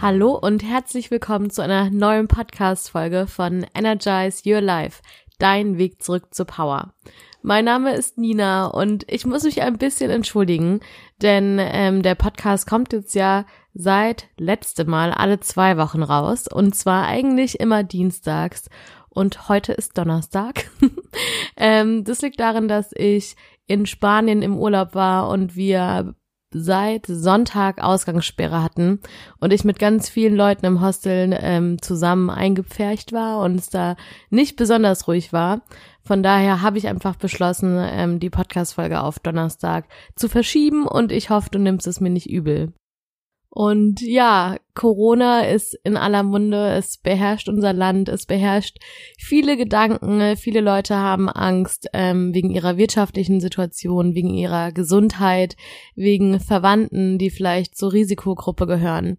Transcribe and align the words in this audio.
Hallo 0.00 0.38
und 0.38 0.62
herzlich 0.62 1.10
willkommen 1.10 1.50
zu 1.50 1.60
einer 1.60 1.90
neuen 1.90 2.28
Podcast-Folge 2.28 3.26
von 3.26 3.66
Energize 3.74 4.48
Your 4.48 4.60
Life, 4.60 5.02
dein 5.40 5.76
Weg 5.76 6.00
zurück 6.00 6.32
zur 6.32 6.46
Power. 6.46 6.94
Mein 7.42 7.64
Name 7.64 7.94
ist 7.94 8.16
Nina 8.16 8.66
und 8.66 9.04
ich 9.08 9.26
muss 9.26 9.42
mich 9.42 9.60
ein 9.60 9.76
bisschen 9.76 10.12
entschuldigen, 10.12 10.78
denn 11.20 11.58
ähm, 11.60 12.02
der 12.04 12.14
Podcast 12.14 12.68
kommt 12.68 12.92
jetzt 12.92 13.16
ja 13.16 13.44
seit 13.74 14.28
letztem 14.36 14.88
Mal 14.88 15.10
alle 15.10 15.40
zwei 15.40 15.76
Wochen 15.76 16.04
raus 16.04 16.46
und 16.46 16.76
zwar 16.76 17.08
eigentlich 17.08 17.58
immer 17.58 17.82
dienstags 17.82 18.70
und 19.08 19.48
heute 19.48 19.72
ist 19.72 19.98
Donnerstag. 19.98 20.70
ähm, 21.56 22.04
das 22.04 22.22
liegt 22.22 22.38
daran, 22.38 22.68
dass 22.68 22.92
ich 22.94 23.34
in 23.66 23.84
Spanien 23.84 24.42
im 24.42 24.56
Urlaub 24.56 24.94
war 24.94 25.28
und 25.28 25.56
wir 25.56 26.14
seit 26.52 27.06
Sonntag 27.06 27.82
Ausgangssperre 27.82 28.62
hatten 28.62 29.00
und 29.40 29.52
ich 29.52 29.64
mit 29.64 29.78
ganz 29.78 30.08
vielen 30.08 30.34
Leuten 30.34 30.64
im 30.66 30.80
Hostel 30.80 31.36
ähm, 31.40 31.80
zusammen 31.82 32.30
eingepfercht 32.30 33.12
war 33.12 33.40
und 33.40 33.56
es 33.56 33.70
da 33.70 33.96
nicht 34.30 34.56
besonders 34.56 35.08
ruhig 35.08 35.32
war. 35.32 35.62
Von 36.02 36.22
daher 36.22 36.62
habe 36.62 36.78
ich 36.78 36.88
einfach 36.88 37.16
beschlossen, 37.16 37.76
ähm, 37.78 38.18
die 38.18 38.30
Podcast-Folge 38.30 39.00
auf 39.02 39.18
Donnerstag 39.18 39.86
zu 40.16 40.28
verschieben 40.28 40.86
und 40.86 41.12
ich 41.12 41.30
hoffe, 41.30 41.50
du 41.50 41.58
nimmst 41.58 41.86
es 41.86 42.00
mir 42.00 42.10
nicht 42.10 42.30
übel. 42.30 42.72
Und 43.58 44.02
ja, 44.02 44.56
Corona 44.74 45.40
ist 45.40 45.76
in 45.82 45.96
aller 45.96 46.22
Munde, 46.22 46.74
es 46.74 46.96
beherrscht 46.96 47.48
unser 47.48 47.72
Land, 47.72 48.08
es 48.08 48.24
beherrscht 48.24 48.78
viele 49.18 49.56
Gedanken, 49.56 50.36
viele 50.36 50.60
Leute 50.60 50.94
haben 50.94 51.28
Angst 51.28 51.88
ähm, 51.92 52.32
wegen 52.32 52.50
ihrer 52.50 52.76
wirtschaftlichen 52.76 53.40
Situation, 53.40 54.14
wegen 54.14 54.32
ihrer 54.32 54.70
Gesundheit, 54.70 55.56
wegen 55.96 56.38
Verwandten, 56.38 57.18
die 57.18 57.30
vielleicht 57.30 57.76
zur 57.76 57.92
Risikogruppe 57.92 58.68
gehören. 58.68 59.18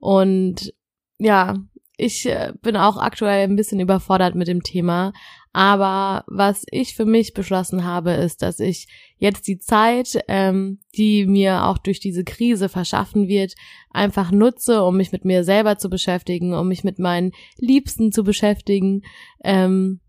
Und 0.00 0.74
ja, 1.18 1.54
ich 1.96 2.26
äh, 2.26 2.54
bin 2.60 2.76
auch 2.76 2.96
aktuell 2.96 3.44
ein 3.44 3.54
bisschen 3.54 3.78
überfordert 3.78 4.34
mit 4.34 4.48
dem 4.48 4.64
Thema, 4.64 5.12
aber 5.52 6.24
was 6.26 6.64
ich 6.72 6.96
für 6.96 7.06
mich 7.06 7.34
beschlossen 7.34 7.84
habe, 7.84 8.10
ist, 8.10 8.42
dass 8.42 8.58
ich 8.58 8.88
jetzt 9.18 9.46
die 9.48 9.58
Zeit, 9.58 10.18
ähm, 10.28 10.80
die 10.96 11.26
mir 11.26 11.64
auch 11.64 11.78
durch 11.78 12.00
diese 12.00 12.24
Krise 12.24 12.68
verschaffen 12.68 13.28
wird, 13.28 13.54
einfach 13.90 14.30
nutze, 14.30 14.84
um 14.84 14.96
mich 14.96 15.12
mit 15.12 15.24
mir 15.24 15.44
selber 15.44 15.78
zu 15.78 15.88
beschäftigen, 15.88 16.54
um 16.54 16.68
mich 16.68 16.84
mit 16.84 16.98
meinen 16.98 17.32
Liebsten 17.58 18.12
zu 18.12 18.24
beschäftigen. 18.24 19.02
Ähm, 19.42 20.00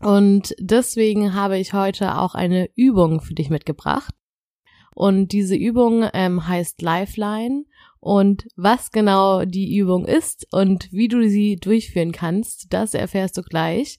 und 0.00 0.54
deswegen 0.58 1.34
habe 1.34 1.58
ich 1.58 1.72
heute 1.72 2.18
auch 2.18 2.34
eine 2.34 2.68
Übung 2.74 3.20
für 3.20 3.34
dich 3.34 3.50
mitgebracht. 3.50 4.14
Und 4.94 5.32
diese 5.32 5.56
Übung 5.56 6.04
ähm, 6.12 6.46
heißt 6.46 6.82
Lifeline. 6.82 7.64
Und 8.00 8.48
was 8.56 8.90
genau 8.90 9.44
die 9.44 9.76
Übung 9.76 10.06
ist 10.06 10.48
und 10.50 10.90
wie 10.90 11.06
du 11.06 11.28
sie 11.28 11.54
durchführen 11.54 12.10
kannst, 12.10 12.72
das 12.72 12.94
erfährst 12.94 13.38
du 13.38 13.42
gleich. 13.42 13.96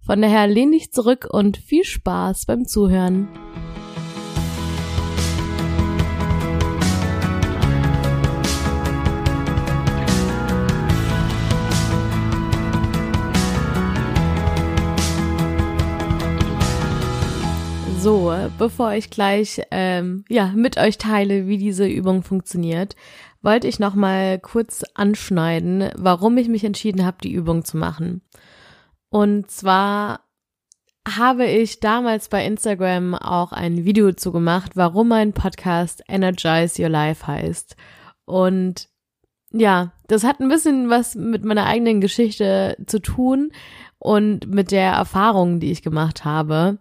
Von 0.00 0.22
daher 0.22 0.46
lehn 0.46 0.72
dich 0.72 0.92
zurück 0.92 1.28
und 1.30 1.58
viel 1.58 1.84
Spaß 1.84 2.46
beim 2.46 2.66
Zuhören. 2.66 3.28
So, 18.04 18.34
bevor 18.58 18.92
ich 18.92 19.08
gleich 19.08 19.62
ähm, 19.70 20.26
ja 20.28 20.52
mit 20.54 20.76
euch 20.76 20.98
teile, 20.98 21.46
wie 21.46 21.56
diese 21.56 21.86
Übung 21.86 22.22
funktioniert, 22.22 22.96
wollte 23.40 23.66
ich 23.66 23.78
noch 23.78 23.94
mal 23.94 24.38
kurz 24.38 24.84
anschneiden, 24.92 25.88
warum 25.96 26.36
ich 26.36 26.48
mich 26.48 26.64
entschieden 26.64 27.06
habe, 27.06 27.16
die 27.22 27.32
Übung 27.32 27.64
zu 27.64 27.78
machen. 27.78 28.20
Und 29.08 29.50
zwar 29.50 30.20
habe 31.08 31.46
ich 31.46 31.80
damals 31.80 32.28
bei 32.28 32.44
Instagram 32.44 33.14
auch 33.14 33.52
ein 33.52 33.86
Video 33.86 34.12
zu 34.12 34.32
gemacht, 34.32 34.72
warum 34.74 35.08
mein 35.08 35.32
Podcast 35.32 36.02
Energize 36.06 36.82
Your 36.82 36.90
Life 36.90 37.26
heißt. 37.26 37.74
Und 38.26 38.90
ja, 39.50 39.92
das 40.08 40.24
hat 40.24 40.40
ein 40.40 40.50
bisschen 40.50 40.90
was 40.90 41.14
mit 41.14 41.42
meiner 41.42 41.64
eigenen 41.64 42.02
Geschichte 42.02 42.76
zu 42.86 43.00
tun 43.00 43.50
und 43.98 44.46
mit 44.46 44.72
der 44.72 44.92
Erfahrung, 44.92 45.58
die 45.58 45.70
ich 45.70 45.80
gemacht 45.80 46.26
habe. 46.26 46.80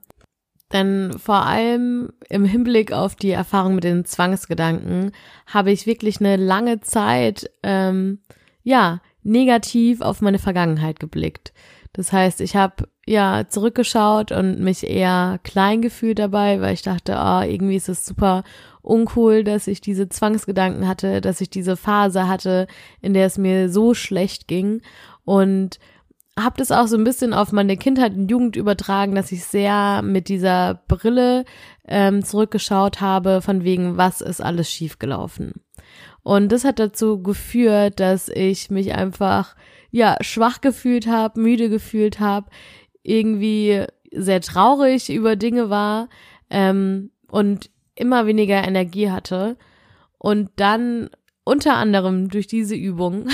Denn 0.73 1.17
vor 1.19 1.45
allem 1.45 2.11
im 2.29 2.45
Hinblick 2.45 2.91
auf 2.91 3.15
die 3.15 3.29
Erfahrung 3.29 3.75
mit 3.75 3.83
den 3.83 4.05
Zwangsgedanken 4.05 5.11
habe 5.45 5.71
ich 5.71 5.85
wirklich 5.85 6.19
eine 6.19 6.35
lange 6.35 6.81
Zeit, 6.81 7.49
ähm, 7.61 8.19
ja, 8.63 9.01
negativ 9.21 10.01
auf 10.01 10.21
meine 10.21 10.39
Vergangenheit 10.39 10.99
geblickt. 10.99 11.53
Das 11.93 12.11
heißt, 12.11 12.41
ich 12.41 12.55
habe 12.55 12.87
ja 13.05 13.43
zurückgeschaut 13.47 14.31
und 14.31 14.59
mich 14.59 14.87
eher 14.87 15.39
klein 15.43 15.81
gefühlt 15.83 16.17
dabei, 16.17 16.59
weil 16.59 16.73
ich 16.73 16.81
dachte, 16.81 17.17
oh, 17.23 17.41
irgendwie 17.41 17.75
ist 17.75 17.89
es 17.89 18.05
super 18.05 18.43
uncool, 18.81 19.43
dass 19.43 19.67
ich 19.67 19.79
diese 19.79 20.09
Zwangsgedanken 20.09 20.87
hatte, 20.87 21.21
dass 21.21 21.39
ich 21.39 21.51
diese 21.51 21.77
Phase 21.77 22.27
hatte, 22.27 22.67
in 22.99 23.13
der 23.13 23.27
es 23.27 23.37
mir 23.37 23.69
so 23.69 23.93
schlecht 23.93 24.47
ging 24.47 24.81
und 25.23 25.79
habe 26.39 26.57
das 26.57 26.71
auch 26.71 26.87
so 26.87 26.97
ein 26.97 27.03
bisschen 27.03 27.33
auf 27.33 27.51
meine 27.51 27.77
Kindheit 27.77 28.15
und 28.15 28.29
Jugend 28.29 28.55
übertragen, 28.55 29.13
dass 29.15 29.31
ich 29.31 29.43
sehr 29.43 30.01
mit 30.01 30.29
dieser 30.29 30.81
Brille 30.87 31.45
ähm, 31.87 32.23
zurückgeschaut 32.23 33.01
habe, 33.01 33.41
von 33.41 33.63
wegen, 33.63 33.97
was 33.97 34.21
ist 34.21 34.41
alles 34.41 34.69
schiefgelaufen. 34.69 35.53
Und 36.23 36.51
das 36.51 36.63
hat 36.63 36.79
dazu 36.79 37.21
geführt, 37.21 37.99
dass 37.99 38.29
ich 38.29 38.71
mich 38.71 38.93
einfach 38.95 39.55
ja 39.91 40.17
schwach 40.21 40.61
gefühlt 40.61 41.05
habe, 41.05 41.39
müde 41.39 41.69
gefühlt 41.69 42.19
habe, 42.19 42.49
irgendwie 43.03 43.85
sehr 44.11 44.41
traurig 44.41 45.09
über 45.09 45.35
Dinge 45.35 45.69
war 45.69 46.07
ähm, 46.49 47.11
und 47.27 47.69
immer 47.95 48.25
weniger 48.25 48.65
Energie 48.65 49.11
hatte. 49.11 49.57
Und 50.17 50.49
dann 50.55 51.09
unter 51.45 51.75
anderem 51.75 52.29
durch 52.29 52.47
diese 52.47 52.75
Übung 52.75 53.27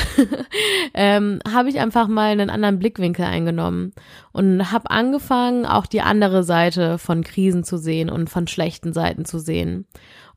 ähm, 0.94 1.40
habe 1.48 1.70
ich 1.70 1.80
einfach 1.80 2.08
mal 2.08 2.32
einen 2.32 2.50
anderen 2.50 2.80
Blickwinkel 2.80 3.26
eingenommen 3.26 3.94
und 4.32 4.72
habe 4.72 4.90
angefangen, 4.90 5.66
auch 5.66 5.86
die 5.86 6.02
andere 6.02 6.44
Seite 6.44 6.98
von 6.98 7.24
Krisen 7.24 7.64
zu 7.64 7.78
sehen 7.78 8.10
und 8.10 8.30
von 8.30 8.48
schlechten 8.48 8.94
Seiten 8.94 9.26
zu 9.26 9.38
sehen. 9.38 9.86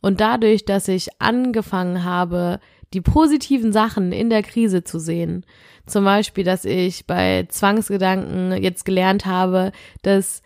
Und 0.01 0.21
dadurch, 0.21 0.65
dass 0.65 0.89
ich 0.89 1.21
angefangen 1.21 2.05
habe, 2.05 2.61
die 2.93 3.01
positiven 3.01 3.73
Sachen 3.73 4.13
in 4.13 4.29
der 4.29 4.43
Krise 4.43 4.85
zu 4.85 4.99
sehen, 4.99 5.47
zum 5.87 6.05
Beispiel, 6.05 6.45
dass 6.45 6.65
ich 6.65 7.07
bei 7.07 7.47
Zwangsgedanken 7.49 8.63
jetzt 8.63 8.85
gelernt 8.85 9.25
habe, 9.25 9.73
dass 10.03 10.43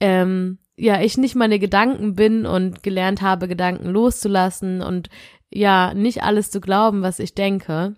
ähm, 0.00 0.58
ja 0.76 1.00
ich 1.00 1.16
nicht 1.16 1.34
meine 1.34 1.58
Gedanken 1.58 2.14
bin 2.14 2.46
und 2.46 2.82
gelernt 2.82 3.22
habe, 3.22 3.48
Gedanken 3.48 3.88
loszulassen 3.88 4.82
und 4.82 5.08
ja 5.50 5.94
nicht 5.94 6.22
alles 6.22 6.50
zu 6.50 6.60
glauben, 6.60 7.02
was 7.02 7.18
ich 7.18 7.34
denke, 7.34 7.94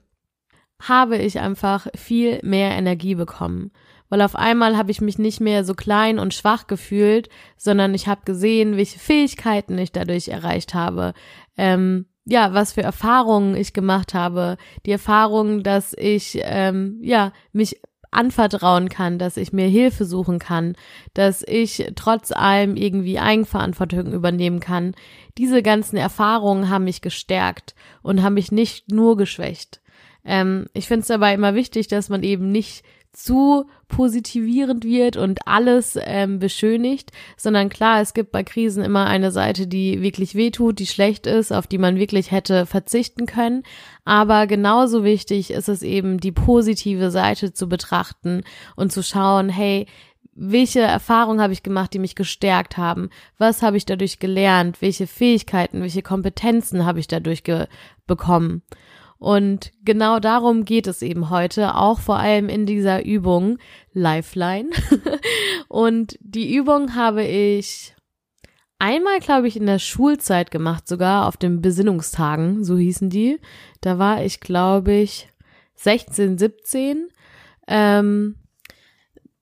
habe 0.81 1.17
ich 1.17 1.39
einfach 1.39 1.87
viel 1.95 2.41
mehr 2.43 2.73
Energie 2.73 3.15
bekommen. 3.15 3.71
Weil 4.09 4.21
auf 4.21 4.37
einmal 4.37 4.77
habe 4.77 4.91
ich 4.91 5.01
mich 5.01 5.19
nicht 5.19 5.41
mehr 5.41 5.65
so 5.65 5.75
klein 5.75 6.19
und 6.19 6.35
schwach 6.35 6.67
gefühlt, 6.67 7.31
sondern 7.57 7.95
ich 7.95 8.09
habe 8.09 8.23
gesehen, 8.27 8.77
welche 8.77 8.99
Fähigkeiten 8.99 9.79
ich 9.79 9.93
dadurch 9.93 10.29
erreicht 10.29 10.75
habe, 10.75 11.15
ähm, 11.57 12.07
ja, 12.25 12.53
was 12.53 12.75
für 12.75 12.83
Erfahrungen 12.83 13.57
ich 13.57 13.73
gemacht 13.73 14.15
habe. 14.15 14.57
Die 14.87 14.93
Erfahrung, 14.93 15.63
dass 15.63 15.95
ich, 15.97 16.39
ähm, 16.43 16.99
ja, 17.01 17.33
mich 17.53 17.81
anvertrauen 18.13 18.89
kann, 18.89 19.19
dass 19.19 19.37
ich 19.37 19.53
mir 19.53 19.67
Hilfe 19.67 20.05
suchen 20.05 20.39
kann, 20.39 20.77
dass 21.15 21.43
ich 21.47 21.91
trotz 21.97 22.31
allem 22.31 22.77
irgendwie 22.77 23.19
Eigenverantwortung 23.19 24.13
übernehmen 24.13 24.61
kann. 24.61 24.95
Diese 25.39 25.63
ganzen 25.63 25.97
Erfahrungen 25.97 26.69
haben 26.69 26.85
mich 26.85 27.01
gestärkt 27.01 27.75
und 28.03 28.23
haben 28.23 28.35
mich 28.35 28.53
nicht 28.53 28.93
nur 28.93 29.17
geschwächt. 29.17 29.81
Ähm, 30.25 30.67
ich 30.75 30.87
finde 30.87 31.01
es 31.01 31.09
dabei 31.09 31.35
immer 31.35 31.55
wichtig, 31.55 31.89
dass 31.89 32.09
man 32.09 32.23
eben 32.23 32.53
nicht 32.53 32.85
zu 33.13 33.67
positivierend 33.89 34.85
wird 34.85 35.19
und 35.19 35.47
alles 35.47 35.99
ähm, 36.01 36.39
beschönigt, 36.39 37.11
sondern 37.37 37.69
klar, 37.69 38.01
es 38.01 38.15
gibt 38.15 38.33
bei 38.33 38.43
Krisen 38.43 38.83
immer 38.83 39.07
eine 39.07 39.31
Seite, 39.31 39.67
die 39.67 40.01
wirklich 40.01 40.35
wehtut, 40.35 40.79
die 40.79 40.87
schlecht 40.87 41.27
ist, 41.27 41.53
auf 41.53 41.67
die 41.67 41.77
man 41.77 41.97
wirklich 41.97 42.31
hätte 42.31 42.65
verzichten 42.65 43.27
können. 43.27 43.65
Aber 44.07 44.47
genauso 44.47 45.05
wichtig 45.05 45.51
ist 45.51 45.69
es 45.69 45.83
eben, 45.83 46.19
die 46.19 46.33
positive 46.33 47.11
Seite 47.11 47.53
zu 47.53 47.69
betrachten 47.69 48.45
und 48.77 48.93
zu 48.93 49.03
schauen, 49.03 49.51
hey, 49.51 49.87
welche 50.35 50.81
Erfahrungen 50.81 51.43
habe 51.43 51.53
ich 51.53 51.63
gemacht, 51.63 51.93
die 51.93 51.99
mich 51.99 52.15
gestärkt 52.15 52.79
haben? 52.79 53.11
Was 53.37 53.61
habe 53.61 53.77
ich 53.77 53.85
dadurch 53.85 54.19
gelernt? 54.19 54.81
Welche 54.81 55.07
Fähigkeiten, 55.07 55.83
welche 55.83 56.01
Kompetenzen 56.01 56.87
habe 56.87 57.01
ich 57.01 57.09
dadurch 57.09 57.43
bekommen? 58.07 58.63
Und 59.23 59.71
genau 59.85 60.19
darum 60.19 60.65
geht 60.65 60.89
es 60.89 61.01
eben 61.01 61.31
heute, 61.31 61.77
auch 61.77 62.01
vor 62.01 62.19
allem 62.19 62.49
in 62.49 62.67
dieser 62.67 63.05
Übung 63.05 63.59
Lifeline. 63.93 64.71
und 65.69 66.19
die 66.19 66.53
Übung 66.53 66.97
habe 66.97 67.23
ich 67.23 67.95
einmal, 68.81 69.21
glaube 69.21 69.47
ich, 69.47 69.57
in 69.57 69.67
der 69.67 69.79
Schulzeit 69.79 70.51
gemacht, 70.51 70.89
sogar 70.89 71.29
auf 71.29 71.37
den 71.37 71.63
Besinnungstagen, 71.63 72.65
so 72.65 72.77
hießen 72.77 73.11
die. 73.11 73.39
Da 73.81 74.01
war 74.01 74.25
ich, 74.25 74.41
glaube 74.41 74.93
ich, 74.93 75.29
16, 75.77 76.37
17. 76.37 77.09
Ähm, 77.69 78.35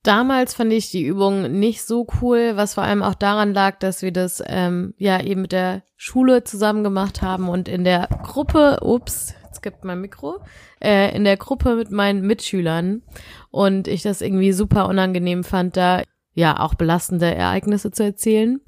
damals 0.02 0.52
fand 0.52 0.74
ich 0.74 0.90
die 0.90 1.06
Übung 1.06 1.58
nicht 1.58 1.84
so 1.84 2.06
cool, 2.20 2.52
was 2.54 2.74
vor 2.74 2.84
allem 2.84 3.02
auch 3.02 3.14
daran 3.14 3.54
lag, 3.54 3.78
dass 3.78 4.02
wir 4.02 4.12
das 4.12 4.42
ähm, 4.46 4.92
ja 4.98 5.22
eben 5.22 5.40
mit 5.40 5.52
der 5.52 5.84
Schule 5.96 6.44
zusammen 6.44 6.84
gemacht 6.84 7.22
haben 7.22 7.48
und 7.48 7.66
in 7.66 7.84
der 7.84 8.08
Gruppe, 8.22 8.80
ups, 8.82 9.36
jetzt 9.50 9.62
gibt 9.62 9.84
mein 9.84 10.00
Mikro, 10.00 10.38
äh, 10.80 11.14
in 11.14 11.24
der 11.24 11.36
Gruppe 11.36 11.74
mit 11.74 11.90
meinen 11.90 12.22
Mitschülern 12.22 13.02
und 13.50 13.88
ich 13.88 14.02
das 14.02 14.22
irgendwie 14.22 14.52
super 14.52 14.88
unangenehm 14.88 15.42
fand, 15.42 15.76
da 15.76 16.02
ja 16.34 16.60
auch 16.60 16.74
belastende 16.74 17.34
Ereignisse 17.34 17.90
zu 17.90 18.04
erzählen. 18.04 18.60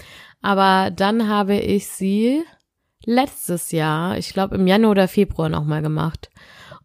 Aber 0.43 0.91
dann 0.91 1.29
habe 1.29 1.55
ich 1.55 1.87
sie 1.87 2.43
letztes 3.05 3.71
Jahr, 3.71 4.19
ich 4.19 4.33
glaube 4.33 4.57
im 4.57 4.67
Januar 4.67 4.91
oder 4.91 5.09
Februar 5.09 5.49
nochmal 5.49 5.83
gemacht. 5.83 6.31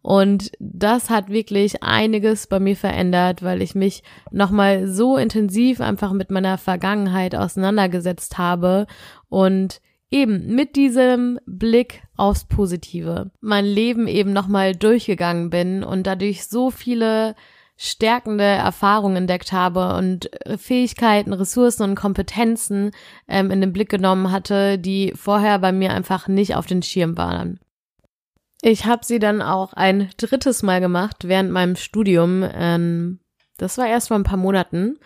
Und 0.00 0.52
das 0.60 1.10
hat 1.10 1.28
wirklich 1.28 1.82
einiges 1.82 2.46
bei 2.46 2.60
mir 2.60 2.76
verändert, 2.76 3.42
weil 3.42 3.60
ich 3.60 3.74
mich 3.74 4.04
nochmal 4.30 4.86
so 4.86 5.16
intensiv 5.16 5.80
einfach 5.80 6.12
mit 6.12 6.30
meiner 6.30 6.56
Vergangenheit 6.56 7.34
auseinandergesetzt 7.34 8.38
habe 8.38 8.86
und 9.28 9.80
eben 10.10 10.54
mit 10.54 10.76
diesem 10.76 11.38
Blick 11.46 12.02
aufs 12.16 12.44
Positive 12.44 13.30
mein 13.40 13.64
Leben 13.64 14.08
eben 14.08 14.32
nochmal 14.32 14.74
durchgegangen 14.74 15.50
bin 15.50 15.84
und 15.84 16.06
dadurch 16.06 16.46
so 16.46 16.70
viele 16.70 17.34
stärkende 17.80 18.44
Erfahrungen 18.44 19.16
entdeckt 19.16 19.52
habe 19.52 19.94
und 19.94 20.32
äh, 20.46 20.58
Fähigkeiten, 20.58 21.32
Ressourcen 21.32 21.84
und 21.84 21.94
Kompetenzen 21.94 22.90
ähm, 23.28 23.52
in 23.52 23.60
den 23.60 23.72
Blick 23.72 23.88
genommen 23.88 24.32
hatte, 24.32 24.78
die 24.78 25.12
vorher 25.14 25.60
bei 25.60 25.70
mir 25.70 25.92
einfach 25.92 26.26
nicht 26.26 26.56
auf 26.56 26.66
den 26.66 26.82
Schirm 26.82 27.16
waren. 27.16 27.60
Ich 28.62 28.86
habe 28.86 29.04
sie 29.04 29.20
dann 29.20 29.40
auch 29.40 29.74
ein 29.74 30.10
drittes 30.16 30.64
Mal 30.64 30.80
gemacht 30.80 31.28
während 31.28 31.52
meinem 31.52 31.76
Studium. 31.76 32.44
Ähm, 32.52 33.20
das 33.58 33.78
war 33.78 33.86
erst 33.86 34.08
vor 34.08 34.16
ein 34.16 34.24
paar 34.24 34.38
Monaten. 34.38 34.98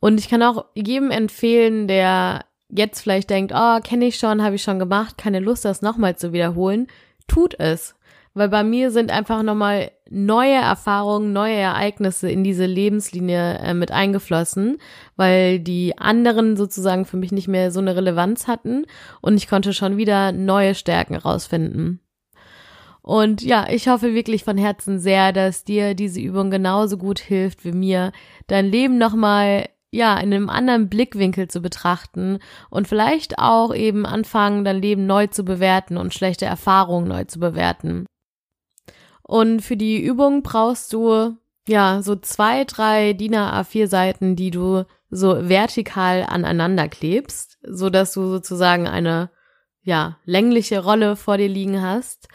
Und 0.00 0.18
ich 0.18 0.30
kann 0.30 0.42
auch 0.42 0.64
jedem 0.74 1.10
empfehlen, 1.10 1.86
der 1.86 2.45
jetzt 2.68 3.00
vielleicht 3.00 3.30
denkt, 3.30 3.52
oh, 3.54 3.78
kenne 3.80 4.06
ich 4.06 4.18
schon, 4.18 4.42
habe 4.42 4.56
ich 4.56 4.62
schon 4.62 4.78
gemacht, 4.78 5.18
keine 5.18 5.40
Lust, 5.40 5.64
das 5.64 5.82
nochmal 5.82 6.16
zu 6.16 6.32
wiederholen, 6.32 6.86
tut 7.26 7.58
es 7.58 7.96
weil 8.36 8.50
bei 8.50 8.62
mir 8.62 8.90
sind 8.90 9.10
einfach 9.10 9.42
nochmal 9.42 9.90
neue 10.10 10.56
Erfahrungen, 10.56 11.32
neue 11.32 11.56
Ereignisse 11.56 12.30
in 12.30 12.44
diese 12.44 12.66
Lebenslinie 12.66 13.58
äh, 13.60 13.72
mit 13.72 13.90
eingeflossen, 13.90 14.76
weil 15.16 15.58
die 15.58 15.96
anderen 15.96 16.58
sozusagen 16.58 17.06
für 17.06 17.16
mich 17.16 17.32
nicht 17.32 17.48
mehr 17.48 17.70
so 17.70 17.80
eine 17.80 17.96
Relevanz 17.96 18.46
hatten 18.46 18.84
und 19.22 19.38
ich 19.38 19.48
konnte 19.48 19.72
schon 19.72 19.96
wieder 19.96 20.32
neue 20.32 20.74
Stärken 20.74 21.16
rausfinden. 21.16 22.00
Und 23.00 23.40
ja, 23.40 23.68
ich 23.70 23.88
hoffe 23.88 24.12
wirklich 24.12 24.44
von 24.44 24.58
Herzen 24.58 24.98
sehr, 24.98 25.32
dass 25.32 25.64
dir 25.64 25.94
diese 25.94 26.20
Übung 26.20 26.50
genauso 26.50 26.98
gut 26.98 27.20
hilft 27.20 27.64
wie 27.64 27.72
mir, 27.72 28.12
dein 28.48 28.66
Leben 28.66 28.98
nochmal 28.98 29.70
ja, 29.90 30.18
in 30.18 30.32
einem 30.32 30.48
anderen 30.48 30.88
Blickwinkel 30.88 31.48
zu 31.48 31.60
betrachten 31.60 32.38
und 32.70 32.88
vielleicht 32.88 33.38
auch 33.38 33.74
eben 33.74 34.04
anfangen, 34.04 34.64
dein 34.64 34.80
Leben 34.80 35.06
neu 35.06 35.26
zu 35.26 35.44
bewerten 35.44 35.96
und 35.96 36.12
schlechte 36.12 36.44
Erfahrungen 36.44 37.08
neu 37.08 37.24
zu 37.24 37.38
bewerten. 37.38 38.06
Und 39.22 39.60
für 39.60 39.76
die 39.76 40.00
Übung 40.00 40.42
brauchst 40.42 40.92
du 40.92 41.36
ja 41.66 42.02
so 42.02 42.16
zwei, 42.16 42.64
drei 42.64 43.12
DIN 43.12 43.34
A4 43.34 43.86
Seiten, 43.88 44.36
die 44.36 44.50
du 44.50 44.84
so 45.10 45.48
vertikal 45.48 46.24
aneinander 46.28 46.88
klebst, 46.88 47.58
so 47.62 47.90
dass 47.90 48.12
du 48.12 48.28
sozusagen 48.28 48.86
eine 48.86 49.30
ja 49.82 50.18
längliche 50.24 50.82
Rolle 50.82 51.16
vor 51.16 51.38
dir 51.38 51.48
liegen 51.48 51.80
hast. 51.82 52.28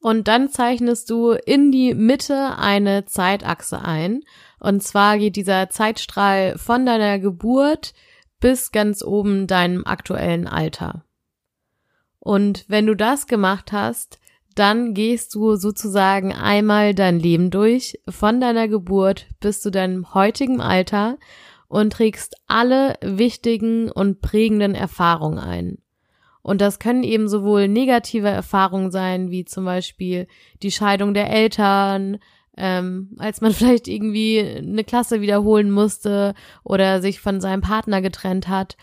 Und 0.00 0.28
dann 0.28 0.50
zeichnest 0.50 1.08
du 1.10 1.30
in 1.32 1.72
die 1.72 1.94
Mitte 1.94 2.58
eine 2.58 3.04
Zeitachse 3.06 3.80
ein. 3.82 4.22
Und 4.64 4.82
zwar 4.82 5.18
geht 5.18 5.36
dieser 5.36 5.68
Zeitstrahl 5.68 6.56
von 6.56 6.86
deiner 6.86 7.18
Geburt 7.18 7.92
bis 8.40 8.72
ganz 8.72 9.04
oben 9.04 9.46
deinem 9.46 9.84
aktuellen 9.84 10.46
Alter. 10.46 11.04
Und 12.18 12.64
wenn 12.66 12.86
du 12.86 12.96
das 12.96 13.26
gemacht 13.26 13.72
hast, 13.72 14.18
dann 14.54 14.94
gehst 14.94 15.34
du 15.34 15.56
sozusagen 15.56 16.32
einmal 16.32 16.94
dein 16.94 17.20
Leben 17.20 17.50
durch, 17.50 18.00
von 18.08 18.40
deiner 18.40 18.66
Geburt 18.66 19.26
bis 19.38 19.60
zu 19.60 19.70
deinem 19.70 20.14
heutigen 20.14 20.62
Alter 20.62 21.18
und 21.68 21.92
trägst 21.92 22.34
alle 22.46 22.94
wichtigen 23.02 23.90
und 23.90 24.22
prägenden 24.22 24.74
Erfahrungen 24.74 25.38
ein. 25.38 25.76
Und 26.40 26.62
das 26.62 26.78
können 26.78 27.04
eben 27.04 27.28
sowohl 27.28 27.68
negative 27.68 28.28
Erfahrungen 28.28 28.90
sein, 28.90 29.30
wie 29.30 29.44
zum 29.44 29.66
Beispiel 29.66 30.26
die 30.62 30.70
Scheidung 30.70 31.12
der 31.12 31.28
Eltern, 31.28 32.16
ähm, 32.56 33.10
als 33.18 33.40
man 33.40 33.52
vielleicht 33.54 33.88
irgendwie 33.88 34.40
eine 34.40 34.84
Klasse 34.84 35.20
wiederholen 35.20 35.70
musste 35.70 36.34
oder 36.62 37.00
sich 37.00 37.20
von 37.20 37.40
seinem 37.40 37.60
Partner 37.60 38.02
getrennt 38.02 38.48
hat. 38.48 38.76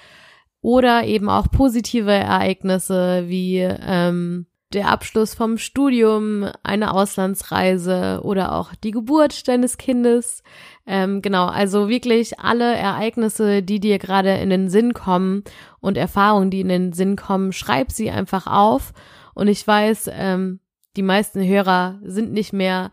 Oder 0.63 1.05
eben 1.05 1.27
auch 1.27 1.49
positive 1.49 2.11
Ereignisse 2.11 3.23
wie 3.27 3.57
ähm, 3.57 4.45
der 4.73 4.89
Abschluss 4.89 5.33
vom 5.33 5.57
Studium, 5.57 6.47
eine 6.63 6.93
Auslandsreise 6.93 8.21
oder 8.23 8.53
auch 8.53 8.73
die 8.75 8.91
Geburt 8.91 9.47
deines 9.47 9.77
Kindes. 9.77 10.43
Ähm, 10.85 11.21
genau, 11.21 11.47
also 11.47 11.89
wirklich 11.89 12.39
alle 12.39 12.75
Ereignisse, 12.75 13.63
die 13.63 13.79
dir 13.79 13.99
gerade 13.99 14.35
in 14.35 14.49
den 14.49 14.69
Sinn 14.69 14.93
kommen 14.93 15.43
und 15.79 15.97
Erfahrungen, 15.97 16.51
die 16.51 16.61
in 16.61 16.69
den 16.69 16.93
Sinn 16.93 17.15
kommen, 17.15 17.53
schreib 17.53 17.91
sie 17.91 18.09
einfach 18.09 18.47
auf. 18.47 18.93
Und 19.33 19.47
ich 19.47 19.65
weiß, 19.65 20.09
ähm, 20.13 20.59
die 20.95 21.03
meisten 21.03 21.45
Hörer 21.45 21.99
sind 22.03 22.31
nicht 22.31 22.53
mehr 22.53 22.91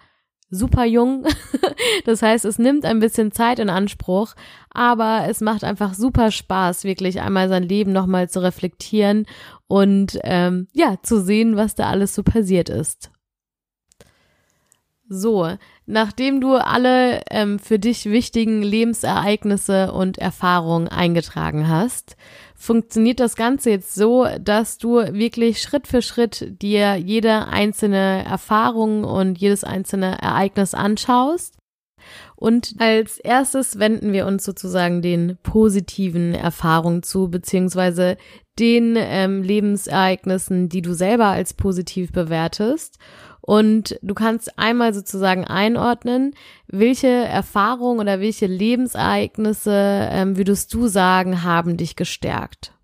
super 0.50 0.84
jung. 0.84 1.26
das 2.04 2.22
heißt, 2.22 2.44
es 2.44 2.58
nimmt 2.58 2.84
ein 2.84 3.00
bisschen 3.00 3.32
Zeit 3.32 3.58
in 3.58 3.70
Anspruch, 3.70 4.34
aber 4.70 5.26
es 5.28 5.40
macht 5.40 5.64
einfach 5.64 5.94
super 5.94 6.30
Spaß, 6.30 6.84
wirklich 6.84 7.20
einmal 7.20 7.48
sein 7.48 7.62
Leben 7.62 7.92
nochmal 7.92 8.28
zu 8.28 8.42
reflektieren 8.42 9.26
und 9.66 10.18
ähm, 10.24 10.68
ja, 10.72 10.96
zu 11.02 11.20
sehen, 11.20 11.56
was 11.56 11.74
da 11.74 11.88
alles 11.88 12.14
so 12.14 12.22
passiert 12.22 12.68
ist. 12.68 13.10
So, 15.08 15.56
nachdem 15.88 16.40
du 16.40 16.54
alle 16.54 17.22
ähm, 17.30 17.58
für 17.58 17.78
dich 17.78 18.06
wichtigen 18.06 18.62
Lebensereignisse 18.62 19.90
und 19.92 20.18
Erfahrungen 20.18 20.86
eingetragen 20.86 21.68
hast, 21.68 22.16
funktioniert 22.54 23.20
das 23.20 23.36
Ganze 23.36 23.70
jetzt 23.70 23.94
so, 23.94 24.26
dass 24.40 24.78
du 24.78 24.96
wirklich 24.96 25.62
Schritt 25.62 25.86
für 25.86 26.02
Schritt 26.02 26.60
dir 26.60 26.96
jede 26.96 27.48
einzelne 27.48 28.24
Erfahrung 28.24 29.04
und 29.04 29.38
jedes 29.38 29.64
einzelne 29.64 30.20
Ereignis 30.20 30.74
anschaust. 30.74 31.56
Und 32.36 32.74
als 32.78 33.18
erstes 33.18 33.78
wenden 33.78 34.12
wir 34.12 34.26
uns 34.26 34.44
sozusagen 34.44 35.02
den 35.02 35.38
positiven 35.42 36.34
Erfahrungen 36.34 37.02
zu, 37.02 37.28
beziehungsweise 37.28 38.16
den 38.58 38.96
ähm, 38.96 39.42
Lebensereignissen, 39.42 40.68
die 40.68 40.82
du 40.82 40.92
selber 40.94 41.26
als 41.26 41.54
positiv 41.54 42.12
bewertest. 42.12 42.98
Und 43.48 43.98
du 44.02 44.12
kannst 44.12 44.58
einmal 44.58 44.92
sozusagen 44.92 45.46
einordnen, 45.46 46.34
welche 46.66 47.06
Erfahrungen 47.06 47.98
oder 47.98 48.20
welche 48.20 48.44
Lebensereignisse, 48.44 49.72
ähm, 50.12 50.36
würdest 50.36 50.74
du 50.74 50.86
sagen, 50.86 51.44
haben 51.44 51.78
dich 51.78 51.96
gestärkt. 51.96 52.74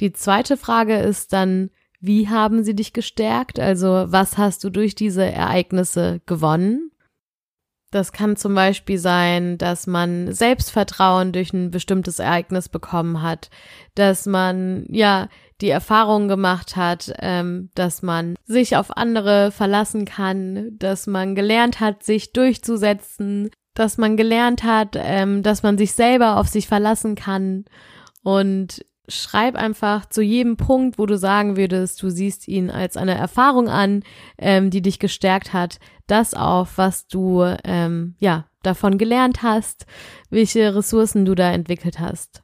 Die 0.00 0.12
zweite 0.12 0.58
Frage 0.58 0.98
ist 0.98 1.32
dann, 1.32 1.70
wie 1.98 2.28
haben 2.28 2.62
sie 2.62 2.74
dich 2.76 2.92
gestärkt? 2.92 3.58
Also 3.58 4.04
was 4.08 4.36
hast 4.36 4.64
du 4.64 4.68
durch 4.68 4.94
diese 4.94 5.24
Ereignisse 5.24 6.20
gewonnen? 6.26 6.90
Das 7.90 8.12
kann 8.12 8.36
zum 8.36 8.54
Beispiel 8.54 8.98
sein, 8.98 9.56
dass 9.56 9.86
man 9.86 10.30
Selbstvertrauen 10.30 11.32
durch 11.32 11.54
ein 11.54 11.70
bestimmtes 11.70 12.18
Ereignis 12.18 12.68
bekommen 12.68 13.22
hat, 13.22 13.48
dass 13.94 14.26
man 14.26 14.84
ja 14.90 15.30
die 15.60 15.70
Erfahrung 15.70 16.28
gemacht 16.28 16.76
hat, 16.76 17.12
ähm, 17.18 17.70
dass 17.74 18.02
man 18.02 18.36
sich 18.44 18.76
auf 18.76 18.96
andere 18.96 19.50
verlassen 19.50 20.04
kann, 20.04 20.70
dass 20.78 21.06
man 21.06 21.34
gelernt 21.34 21.80
hat, 21.80 22.02
sich 22.02 22.32
durchzusetzen, 22.32 23.50
dass 23.74 23.98
man 23.98 24.16
gelernt 24.16 24.62
hat, 24.64 24.96
ähm, 24.96 25.42
dass 25.42 25.62
man 25.62 25.78
sich 25.78 25.92
selber 25.92 26.36
auf 26.36 26.48
sich 26.48 26.68
verlassen 26.68 27.14
kann 27.14 27.64
und 28.22 28.84
schreib 29.08 29.56
einfach 29.56 30.06
zu 30.06 30.22
jedem 30.22 30.56
Punkt, 30.56 30.98
wo 30.98 31.06
du 31.06 31.16
sagen 31.16 31.56
würdest, 31.56 32.02
du 32.02 32.10
siehst 32.10 32.46
ihn 32.46 32.70
als 32.70 32.96
eine 32.96 33.14
Erfahrung 33.14 33.68
an, 33.68 34.02
ähm, 34.36 34.70
die 34.70 34.82
dich 34.82 34.98
gestärkt 34.98 35.52
hat, 35.52 35.78
das 36.06 36.34
auf, 36.34 36.76
was 36.76 37.06
du 37.06 37.42
ähm, 37.64 38.16
ja 38.18 38.46
davon 38.62 38.98
gelernt 38.98 39.42
hast, 39.42 39.86
welche 40.30 40.74
Ressourcen 40.74 41.24
du 41.24 41.34
da 41.34 41.50
entwickelt 41.50 41.98
hast. 41.98 42.42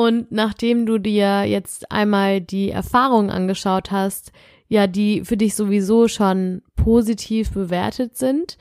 Und 0.00 0.32
nachdem 0.32 0.86
du 0.86 0.96
dir 0.96 1.44
jetzt 1.44 1.92
einmal 1.92 2.40
die 2.40 2.70
Erfahrungen 2.70 3.28
angeschaut 3.28 3.90
hast, 3.90 4.32
ja, 4.66 4.86
die 4.86 5.26
für 5.26 5.36
dich 5.36 5.54
sowieso 5.54 6.08
schon 6.08 6.62
positiv 6.74 7.50
bewertet 7.50 8.16
sind, 8.16 8.56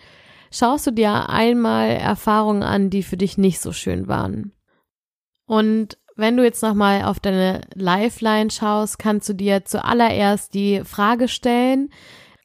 schaust 0.51 0.87
du 0.87 0.91
dir 0.91 1.29
einmal 1.29 1.91
Erfahrungen 1.91 2.61
an, 2.61 2.89
die 2.89 3.03
für 3.03 3.15
dich 3.15 3.37
nicht 3.37 3.61
so 3.61 3.71
schön 3.71 4.09
waren. 4.09 4.51
Und 5.45 5.97
wenn 6.17 6.35
du 6.35 6.43
jetzt 6.43 6.61
nochmal 6.61 7.03
auf 7.03 7.21
deine 7.21 7.61
Lifeline 7.73 8.51
schaust, 8.51 8.99
kannst 8.99 9.29
du 9.29 9.33
dir 9.33 9.63
zuallererst 9.63 10.53
die 10.53 10.81
Frage 10.83 11.29
stellen, 11.29 11.89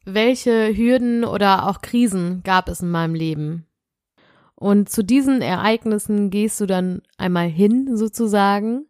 welche 0.04 0.72
Hürden 0.72 1.24
oder 1.24 1.68
auch 1.68 1.80
Krisen 1.80 2.44
gab 2.44 2.68
es 2.68 2.80
in 2.80 2.92
meinem 2.92 3.16
Leben? 3.16 3.66
Und 4.56 4.88
zu 4.88 5.02
diesen 5.02 5.42
Ereignissen 5.42 6.30
gehst 6.30 6.60
du 6.60 6.66
dann 6.66 7.02
einmal 7.18 7.48
hin 7.48 7.96
sozusagen 7.96 8.86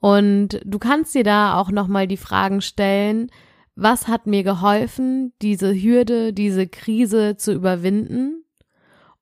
und 0.00 0.60
du 0.64 0.78
kannst 0.78 1.14
dir 1.14 1.24
da 1.24 1.58
auch 1.58 1.70
nochmal 1.70 2.06
die 2.06 2.16
Fragen 2.16 2.60
stellen, 2.60 3.30
was 3.74 4.08
hat 4.08 4.26
mir 4.26 4.42
geholfen, 4.42 5.32
diese 5.40 5.72
Hürde, 5.74 6.32
diese 6.32 6.66
Krise 6.66 7.36
zu 7.36 7.52
überwinden? 7.52 8.44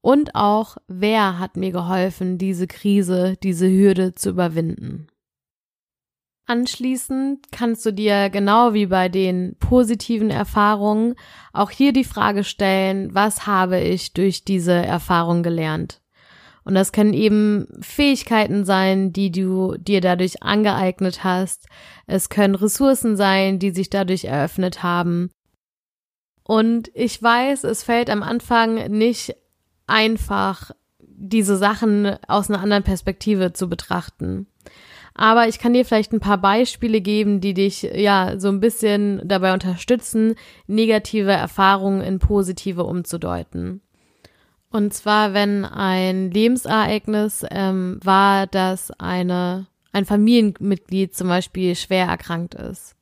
Und 0.00 0.34
auch, 0.34 0.76
wer 0.86 1.38
hat 1.38 1.56
mir 1.56 1.72
geholfen, 1.72 2.38
diese 2.38 2.66
Krise, 2.66 3.34
diese 3.42 3.68
Hürde 3.68 4.14
zu 4.14 4.30
überwinden? 4.30 5.08
Anschließend 6.48 7.50
kannst 7.50 7.84
du 7.84 7.92
dir 7.92 8.30
genau 8.30 8.72
wie 8.72 8.86
bei 8.86 9.08
den 9.08 9.56
positiven 9.58 10.30
Erfahrungen 10.30 11.16
auch 11.52 11.70
hier 11.70 11.92
die 11.92 12.04
Frage 12.04 12.44
stellen, 12.44 13.12
was 13.14 13.48
habe 13.48 13.80
ich 13.80 14.14
durch 14.14 14.44
diese 14.44 14.72
Erfahrung 14.72 15.42
gelernt? 15.42 16.00
Und 16.62 16.74
das 16.74 16.92
können 16.92 17.14
eben 17.14 17.66
Fähigkeiten 17.80 18.64
sein, 18.64 19.12
die 19.12 19.30
du 19.30 19.76
dir 19.76 20.00
dadurch 20.00 20.42
angeeignet 20.42 21.24
hast. 21.24 21.66
Es 22.06 22.28
können 22.28 22.54
Ressourcen 22.54 23.16
sein, 23.16 23.58
die 23.58 23.70
sich 23.70 23.90
dadurch 23.90 24.24
eröffnet 24.24 24.82
haben. 24.84 25.30
Und 26.44 26.90
ich 26.94 27.20
weiß, 27.20 27.64
es 27.64 27.82
fällt 27.82 28.08
am 28.08 28.22
Anfang 28.22 28.90
nicht 28.90 29.34
einfach, 29.86 30.70
diese 30.98 31.56
Sachen 31.56 32.16
aus 32.28 32.50
einer 32.50 32.60
anderen 32.60 32.82
Perspektive 32.82 33.52
zu 33.52 33.68
betrachten. 33.68 34.46
Aber 35.18 35.48
ich 35.48 35.58
kann 35.58 35.72
dir 35.72 35.86
vielleicht 35.86 36.12
ein 36.12 36.20
paar 36.20 36.36
Beispiele 36.36 37.00
geben, 37.00 37.40
die 37.40 37.54
dich 37.54 37.82
ja 37.82 38.38
so 38.38 38.48
ein 38.48 38.60
bisschen 38.60 39.22
dabei 39.24 39.54
unterstützen, 39.54 40.34
negative 40.66 41.32
Erfahrungen 41.32 42.02
in 42.02 42.18
positive 42.18 42.84
umzudeuten. 42.84 43.80
Und 44.70 44.92
zwar, 44.92 45.32
wenn 45.32 45.64
ein 45.64 46.30
Lebensereignis 46.30 47.46
ähm, 47.50 47.98
war, 48.04 48.46
dass 48.46 48.90
eine, 49.00 49.66
ein 49.90 50.04
Familienmitglied 50.04 51.16
zum 51.16 51.28
Beispiel 51.28 51.74
schwer 51.76 52.06
erkrankt 52.08 52.54
ist, 52.54 52.94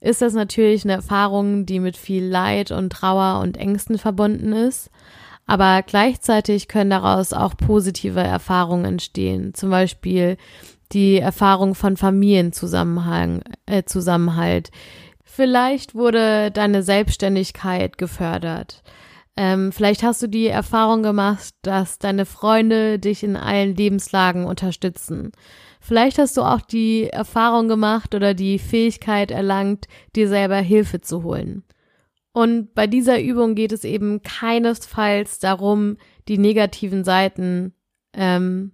ist 0.00 0.22
das 0.22 0.34
natürlich 0.34 0.82
eine 0.82 0.94
Erfahrung, 0.94 1.64
die 1.64 1.78
mit 1.78 1.96
viel 1.96 2.24
Leid 2.24 2.72
und 2.72 2.92
Trauer 2.92 3.40
und 3.40 3.56
Ängsten 3.56 3.98
verbunden 3.98 4.52
ist. 4.52 4.90
Aber 5.46 5.82
gleichzeitig 5.82 6.66
können 6.66 6.90
daraus 6.90 7.32
auch 7.32 7.56
positive 7.56 8.20
Erfahrungen 8.20 8.84
entstehen. 8.84 9.54
Zum 9.54 9.70
Beispiel 9.70 10.38
die 10.92 11.18
Erfahrung 11.18 11.74
von 11.74 11.96
Familienzusammenhang, 11.96 13.42
äh, 13.66 13.84
Zusammenhalt. 13.84 14.70
Vielleicht 15.24 15.94
wurde 15.94 16.50
deine 16.50 16.82
Selbstständigkeit 16.82 17.98
gefördert. 17.98 18.82
Ähm, 19.36 19.70
vielleicht 19.70 20.02
hast 20.02 20.22
du 20.22 20.28
die 20.28 20.46
Erfahrung 20.46 21.02
gemacht, 21.02 21.54
dass 21.62 21.98
deine 21.98 22.24
Freunde 22.24 22.98
dich 22.98 23.22
in 23.22 23.36
allen 23.36 23.76
Lebenslagen 23.76 24.46
unterstützen. 24.46 25.32
Vielleicht 25.80 26.18
hast 26.18 26.36
du 26.36 26.42
auch 26.42 26.62
die 26.62 27.08
Erfahrung 27.10 27.68
gemacht 27.68 28.14
oder 28.14 28.32
die 28.32 28.58
Fähigkeit 28.58 29.30
erlangt, 29.30 29.88
dir 30.16 30.28
selber 30.28 30.56
Hilfe 30.56 31.00
zu 31.02 31.22
holen. 31.22 31.64
Und 32.32 32.74
bei 32.74 32.86
dieser 32.86 33.20
Übung 33.20 33.54
geht 33.54 33.72
es 33.72 33.84
eben 33.84 34.22
keinesfalls 34.22 35.38
darum, 35.38 35.96
die 36.28 36.38
negativen 36.38 37.04
Seiten 37.04 37.72
ähm, 38.14 38.72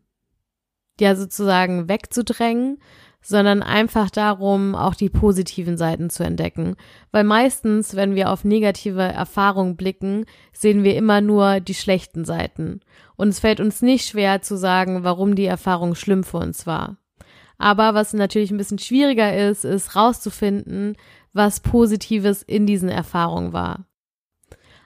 ja 1.00 1.14
sozusagen 1.16 1.88
wegzudrängen, 1.88 2.78
sondern 3.22 3.62
einfach 3.62 4.10
darum, 4.10 4.74
auch 4.74 4.94
die 4.94 5.08
positiven 5.08 5.76
Seiten 5.76 6.10
zu 6.10 6.24
entdecken. 6.24 6.74
Weil 7.12 7.24
meistens, 7.24 7.94
wenn 7.94 8.16
wir 8.16 8.30
auf 8.30 8.44
negative 8.44 9.02
Erfahrungen 9.02 9.76
blicken, 9.76 10.26
sehen 10.52 10.82
wir 10.82 10.96
immer 10.96 11.20
nur 11.20 11.60
die 11.60 11.74
schlechten 11.74 12.24
Seiten. 12.24 12.80
Und 13.16 13.28
es 13.28 13.38
fällt 13.38 13.60
uns 13.60 13.80
nicht 13.80 14.06
schwer 14.08 14.42
zu 14.42 14.56
sagen, 14.56 15.04
warum 15.04 15.36
die 15.36 15.46
Erfahrung 15.46 15.94
schlimm 15.94 16.24
für 16.24 16.38
uns 16.38 16.66
war. 16.66 16.96
Aber 17.58 17.94
was 17.94 18.12
natürlich 18.12 18.50
ein 18.50 18.56
bisschen 18.56 18.80
schwieriger 18.80 19.48
ist, 19.48 19.64
ist 19.64 19.94
rauszufinden, 19.94 20.96
was 21.32 21.60
Positives 21.60 22.42
in 22.42 22.66
diesen 22.66 22.88
Erfahrungen 22.88 23.52
war. 23.52 23.86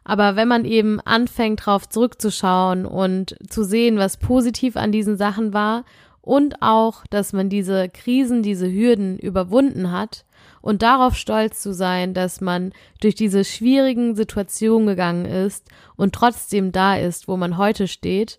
Aber 0.09 0.37
wenn 0.37 0.47
man 0.47 0.65
eben 0.65 1.01
anfängt, 1.01 1.67
darauf 1.67 1.89
zurückzuschauen 1.89 2.87
und 2.87 3.35
zu 3.51 3.65
sehen, 3.65 3.99
was 3.99 4.19
positiv 4.19 4.77
an 4.77 4.93
diesen 4.93 5.17
Sachen 5.17 5.53
war 5.53 5.85
und 6.21 6.63
auch, 6.63 7.05
dass 7.11 7.33
man 7.33 7.49
diese 7.49 7.89
Krisen, 7.89 8.41
diese 8.45 8.71
Hürden 8.71 9.19
überwunden 9.19 9.91
hat 9.91 10.25
und 10.63 10.83
darauf 10.83 11.17
stolz 11.17 11.61
zu 11.61 11.75
sein, 11.75 12.15
dass 12.15 12.41
man 12.41 12.73
durch 13.01 13.17
diese 13.17 13.45
schwierigen 13.45 14.15
Situationen 14.15 14.87
gegangen 14.87 15.25
ist 15.27 15.69
und 15.97 16.15
trotzdem 16.15 16.71
da 16.71 16.95
ist, 16.97 17.27
wo 17.27 17.37
man 17.37 17.59
heute 17.59 17.89
steht, 17.89 18.39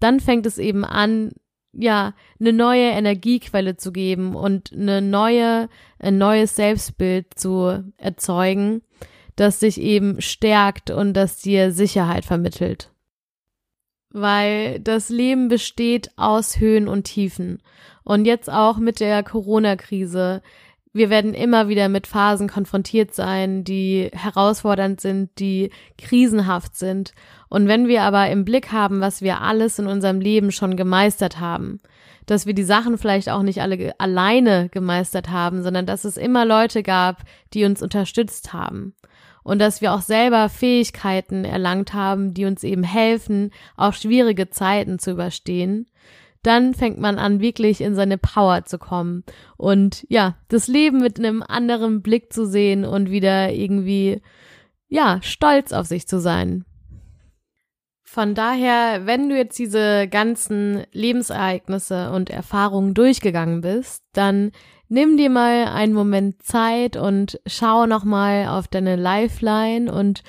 dann 0.00 0.20
fängt 0.20 0.44
es 0.44 0.58
eben 0.58 0.84
an, 0.84 1.32
ja, 1.72 2.12
eine 2.38 2.52
neue 2.52 2.90
Energiequelle 2.90 3.78
zu 3.78 3.92
geben 3.92 4.34
und 4.34 4.74
eine 4.74 5.00
neue, 5.00 5.70
ein 5.98 6.18
neues 6.18 6.54
Selbstbild 6.54 7.38
zu 7.38 7.82
erzeugen, 7.96 8.82
das 9.40 9.60
sich 9.60 9.80
eben 9.80 10.20
stärkt 10.20 10.90
und 10.90 11.14
das 11.14 11.40
dir 11.40 11.72
Sicherheit 11.72 12.24
vermittelt 12.24 12.90
weil 14.10 14.80
das 14.80 15.08
Leben 15.08 15.48
besteht 15.48 16.10
aus 16.16 16.58
Höhen 16.58 16.88
und 16.88 17.04
Tiefen. 17.04 17.62
Und 18.04 18.24
jetzt 18.24 18.50
auch 18.50 18.78
mit 18.78 19.00
der 19.00 19.22
Corona-Krise. 19.22 20.42
Wir 20.94 21.10
werden 21.10 21.34
immer 21.34 21.68
wieder 21.68 21.88
mit 21.88 22.06
Phasen 22.06 22.48
konfrontiert 22.48 23.14
sein, 23.14 23.62
die 23.64 24.08
herausfordernd 24.12 25.00
sind, 25.00 25.38
die 25.38 25.70
krisenhaft 25.98 26.76
sind. 26.76 27.12
Und 27.50 27.68
wenn 27.68 27.86
wir 27.86 28.02
aber 28.02 28.30
im 28.30 28.44
Blick 28.44 28.72
haben, 28.72 29.00
was 29.00 29.20
wir 29.20 29.42
alles 29.42 29.78
in 29.78 29.86
unserem 29.86 30.20
Leben 30.20 30.50
schon 30.50 30.76
gemeistert 30.76 31.38
haben, 31.38 31.80
dass 32.24 32.46
wir 32.46 32.54
die 32.54 32.64
Sachen 32.64 32.98
vielleicht 32.98 33.28
auch 33.28 33.42
nicht 33.42 33.60
alle 33.60 33.94
alleine 33.98 34.70
gemeistert 34.70 35.30
haben, 35.30 35.62
sondern 35.62 35.86
dass 35.86 36.04
es 36.04 36.16
immer 36.16 36.44
Leute 36.44 36.82
gab, 36.82 37.22
die 37.52 37.64
uns 37.64 37.82
unterstützt 37.82 38.52
haben 38.52 38.94
und 39.48 39.60
dass 39.60 39.80
wir 39.80 39.94
auch 39.94 40.02
selber 40.02 40.50
Fähigkeiten 40.50 41.46
erlangt 41.46 41.94
haben, 41.94 42.34
die 42.34 42.44
uns 42.44 42.62
eben 42.64 42.82
helfen, 42.82 43.50
auch 43.78 43.94
schwierige 43.94 44.50
Zeiten 44.50 44.98
zu 44.98 45.12
überstehen, 45.12 45.86
dann 46.42 46.74
fängt 46.74 46.98
man 47.00 47.18
an, 47.18 47.40
wirklich 47.40 47.80
in 47.80 47.94
seine 47.94 48.18
Power 48.18 48.66
zu 48.66 48.78
kommen 48.78 49.24
und 49.56 50.04
ja, 50.10 50.36
das 50.48 50.68
Leben 50.68 51.00
mit 51.00 51.18
einem 51.18 51.42
anderen 51.42 52.02
Blick 52.02 52.30
zu 52.30 52.44
sehen 52.44 52.84
und 52.84 53.10
wieder 53.10 53.50
irgendwie, 53.50 54.20
ja, 54.86 55.18
stolz 55.22 55.72
auf 55.72 55.86
sich 55.86 56.06
zu 56.06 56.20
sein. 56.20 56.66
Von 58.02 58.34
daher, 58.34 59.06
wenn 59.06 59.30
du 59.30 59.36
jetzt 59.36 59.58
diese 59.58 60.08
ganzen 60.08 60.84
Lebensereignisse 60.92 62.10
und 62.10 62.28
Erfahrungen 62.28 62.92
durchgegangen 62.92 63.62
bist, 63.62 64.02
dann 64.12 64.52
nimm 64.88 65.16
dir 65.16 65.30
mal 65.30 65.66
einen 65.66 65.92
Moment 65.92 66.42
Zeit 66.42 66.96
und 66.96 67.40
schau 67.46 67.86
nochmal 67.86 68.48
auf 68.48 68.68
deine 68.68 68.96
Lifeline 68.96 69.92
und 69.92 70.22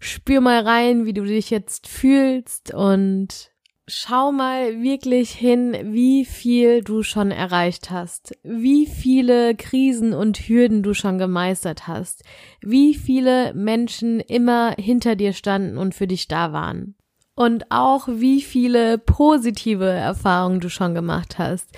spür 0.00 0.40
mal 0.40 0.60
rein, 0.60 1.06
wie 1.06 1.12
du 1.12 1.24
dich 1.24 1.50
jetzt 1.50 1.86
fühlst 1.88 2.74
und 2.74 3.50
schau 3.88 4.32
mal 4.32 4.82
wirklich 4.82 5.30
hin, 5.30 5.76
wie 5.92 6.24
viel 6.24 6.82
du 6.82 7.02
schon 7.02 7.30
erreicht 7.30 7.90
hast, 7.90 8.36
wie 8.42 8.86
viele 8.86 9.54
Krisen 9.54 10.12
und 10.12 10.38
Hürden 10.38 10.82
du 10.82 10.92
schon 10.92 11.18
gemeistert 11.18 11.86
hast, 11.86 12.24
wie 12.60 12.94
viele 12.94 13.54
Menschen 13.54 14.20
immer 14.20 14.74
hinter 14.76 15.14
dir 15.14 15.32
standen 15.32 15.78
und 15.78 15.94
für 15.94 16.06
dich 16.06 16.26
da 16.26 16.52
waren. 16.52 16.96
Und 17.38 17.70
auch 17.70 18.08
wie 18.08 18.40
viele 18.40 18.96
positive 18.96 19.88
Erfahrungen 19.88 20.58
du 20.58 20.70
schon 20.70 20.94
gemacht 20.94 21.38
hast, 21.38 21.68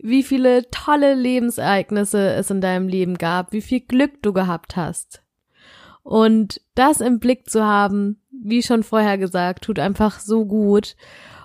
wie 0.00 0.22
viele 0.22 0.70
tolle 0.70 1.14
Lebensereignisse 1.14 2.34
es 2.34 2.50
in 2.50 2.60
deinem 2.60 2.88
Leben 2.88 3.18
gab, 3.18 3.52
wie 3.52 3.62
viel 3.62 3.80
Glück 3.80 4.22
du 4.22 4.32
gehabt 4.32 4.76
hast. 4.76 5.22
Und 6.02 6.60
das 6.74 7.00
im 7.00 7.18
Blick 7.18 7.50
zu 7.50 7.64
haben, 7.64 8.20
wie 8.30 8.62
schon 8.62 8.82
vorher 8.82 9.18
gesagt, 9.18 9.64
tut 9.64 9.78
einfach 9.78 10.20
so 10.20 10.44
gut. 10.44 10.94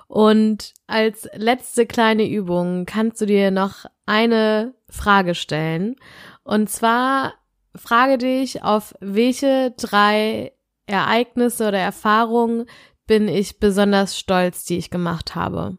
Und 0.08 0.74
als 0.88 1.28
letzte 1.34 1.86
kleine 1.86 2.30
Übung 2.30 2.86
kannst 2.86 3.22
du 3.22 3.26
dir 3.26 3.50
noch 3.50 3.86
eine 4.06 4.74
Frage 4.90 5.36
stellen. 5.36 5.96
Und 6.44 6.70
zwar 6.70 7.34
frage 7.76 8.18
dich, 8.18 8.64
auf 8.64 8.94
welche 9.00 9.74
drei 9.78 10.52
Ereignisse 10.86 11.70
oder 11.70 11.80
Erfahrungen 11.80 12.66
bin 13.08 13.28
ich 13.28 13.60
besonders 13.60 14.18
stolz, 14.18 14.66
die 14.66 14.78
ich 14.78 14.90
gemacht 14.90 15.34
habe. 15.34 15.78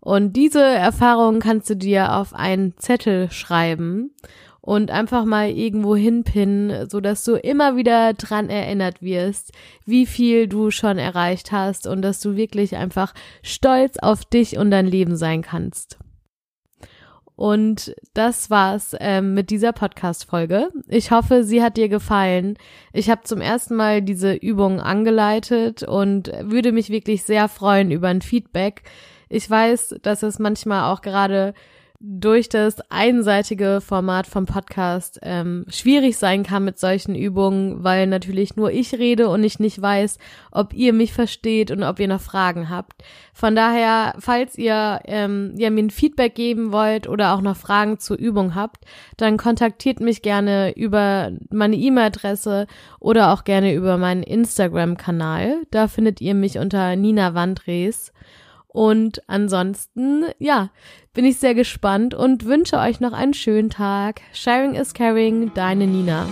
Und 0.00 0.34
diese 0.34 0.62
Erfahrung 0.62 1.40
kannst 1.40 1.68
du 1.70 1.76
dir 1.76 2.14
auf 2.14 2.34
einen 2.34 2.76
Zettel 2.78 3.30
schreiben 3.30 4.14
und 4.60 4.90
einfach 4.90 5.24
mal 5.24 5.50
irgendwo 5.50 5.96
hinpinnen, 5.96 6.88
so 6.90 7.00
dass 7.00 7.24
du 7.24 7.36
immer 7.36 7.76
wieder 7.76 8.12
dran 8.12 8.50
erinnert 8.50 9.02
wirst, 9.02 9.52
wie 9.86 10.04
viel 10.04 10.46
du 10.46 10.70
schon 10.70 10.98
erreicht 10.98 11.52
hast 11.52 11.86
und 11.86 12.02
dass 12.02 12.20
du 12.20 12.36
wirklich 12.36 12.76
einfach 12.76 13.14
stolz 13.42 13.96
auf 13.98 14.24
dich 14.24 14.58
und 14.58 14.70
dein 14.70 14.86
Leben 14.86 15.16
sein 15.16 15.42
kannst. 15.42 15.98
Und 17.34 17.94
das 18.14 18.50
war's 18.50 18.96
ähm, 18.98 19.32
mit 19.32 19.50
dieser 19.50 19.72
Podcast-Folge. 19.72 20.70
Ich 20.88 21.12
hoffe, 21.12 21.44
sie 21.44 21.62
hat 21.62 21.76
dir 21.76 21.88
gefallen. 21.88 22.58
Ich 22.92 23.10
habe 23.10 23.22
zum 23.22 23.40
ersten 23.40 23.76
Mal 23.76 24.02
diese 24.02 24.34
Übung 24.34 24.80
angeleitet 24.80 25.84
und 25.84 26.32
würde 26.42 26.72
mich 26.72 26.90
wirklich 26.90 27.22
sehr 27.22 27.48
freuen 27.48 27.92
über 27.92 28.08
ein 28.08 28.22
Feedback. 28.22 28.82
Ich 29.28 29.48
weiß, 29.48 29.96
dass 30.02 30.22
es 30.22 30.38
manchmal 30.38 30.92
auch 30.92 31.00
gerade 31.00 31.54
durch 32.00 32.48
das 32.48 32.80
einseitige 32.90 33.80
Format 33.80 34.28
vom 34.28 34.46
Podcast 34.46 35.18
ähm, 35.22 35.64
schwierig 35.68 36.16
sein 36.16 36.44
kann 36.44 36.64
mit 36.64 36.78
solchen 36.78 37.16
Übungen, 37.16 37.82
weil 37.82 38.06
natürlich 38.06 38.54
nur 38.54 38.70
ich 38.70 38.94
rede 38.94 39.28
und 39.28 39.42
ich 39.42 39.58
nicht 39.58 39.82
weiß, 39.82 40.18
ob 40.52 40.72
ihr 40.74 40.92
mich 40.92 41.12
versteht 41.12 41.72
und 41.72 41.82
ob 41.82 41.98
ihr 41.98 42.06
noch 42.06 42.20
Fragen 42.20 42.70
habt. 42.70 43.02
Von 43.34 43.56
daher, 43.56 44.14
falls 44.20 44.56
ihr 44.56 45.00
ähm, 45.06 45.54
ja, 45.56 45.70
mir 45.70 45.82
ein 45.82 45.90
Feedback 45.90 46.36
geben 46.36 46.70
wollt 46.70 47.08
oder 47.08 47.34
auch 47.34 47.40
noch 47.40 47.56
Fragen 47.56 47.98
zur 47.98 48.16
Übung 48.16 48.54
habt, 48.54 48.84
dann 49.16 49.36
kontaktiert 49.36 49.98
mich 49.98 50.22
gerne 50.22 50.76
über 50.76 51.32
meine 51.50 51.74
E-Mail-Adresse 51.74 52.68
oder 53.00 53.32
auch 53.32 53.42
gerne 53.42 53.74
über 53.74 53.98
meinen 53.98 54.22
Instagram-Kanal. 54.22 55.62
Da 55.72 55.88
findet 55.88 56.20
ihr 56.20 56.34
mich 56.34 56.58
unter 56.58 56.94
Nina 56.94 57.34
Wandres. 57.34 58.12
Und 58.78 59.22
ansonsten, 59.26 60.26
ja, 60.38 60.70
bin 61.12 61.24
ich 61.24 61.38
sehr 61.38 61.56
gespannt 61.56 62.14
und 62.14 62.44
wünsche 62.44 62.78
euch 62.78 63.00
noch 63.00 63.12
einen 63.12 63.34
schönen 63.34 63.70
Tag. 63.70 64.20
Sharing 64.32 64.76
is 64.76 64.94
caring, 64.94 65.52
deine 65.52 65.88
Nina. 65.88 66.28